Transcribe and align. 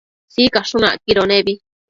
Sicashun 0.33 0.83
acquido 0.91 1.23
nebi 1.31 1.53